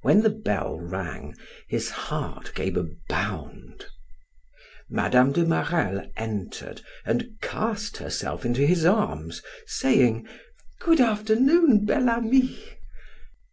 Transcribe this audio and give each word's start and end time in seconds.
When 0.00 0.22
the 0.22 0.28
bell 0.30 0.76
rang, 0.80 1.36
his 1.68 1.90
heart 1.90 2.50
gave 2.56 2.76
a 2.76 2.84
bound. 3.08 3.86
Mme. 4.90 5.30
de 5.30 5.44
Marelle 5.44 6.10
entered 6.16 6.80
and 7.06 7.38
cast 7.40 7.98
herself 7.98 8.44
into 8.44 8.66
his 8.66 8.84
arms, 8.84 9.40
saying: 9.68 10.26
"Good 10.80 11.00
afternoon, 11.00 11.84
Bel 11.84 12.10
Ami." 12.10 12.58